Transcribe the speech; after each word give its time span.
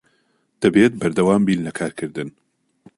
دەبێت 0.61 0.93
بەردەوام 0.99 1.41
بین 1.47 1.61
لە 1.67 1.71
کارکردن. 1.79 2.29